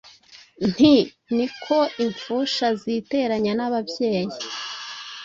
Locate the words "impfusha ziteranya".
2.03-3.51